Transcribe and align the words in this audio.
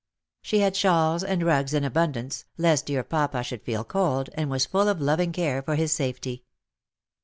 She 0.41 0.61
had 0.61 0.75
shawls 0.75 1.23
and 1.23 1.43
rugs 1.43 1.75
in 1.75 1.83
abundance, 1.83 2.45
lest 2.57 2.87
dear 2.87 3.03
papa 3.03 3.43
should 3.43 3.61
feel 3.61 3.83
cold, 3.83 4.31
and 4.33 4.49
was 4.49 4.65
full 4.65 4.89
of 4.89 4.99
loving 4.99 5.31
care 5.31 5.61
for 5.61 5.75
his 5.75 5.91
safety. 5.91 6.43